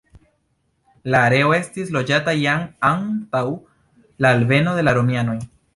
[1.15, 3.47] La areo estis loĝata jam antaŭ
[4.25, 5.43] la alveno de la romianoj.